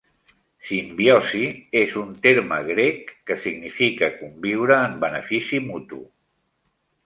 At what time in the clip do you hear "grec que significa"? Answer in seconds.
2.71-4.11